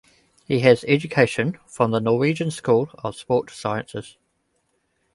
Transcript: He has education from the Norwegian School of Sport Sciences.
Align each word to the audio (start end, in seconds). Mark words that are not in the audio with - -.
He 0.47 0.61
has 0.61 0.83
education 0.87 1.59
from 1.67 1.91
the 1.91 1.99
Norwegian 2.01 2.49
School 2.49 2.89
of 3.03 3.15
Sport 3.15 3.51
Sciences. 3.51 4.17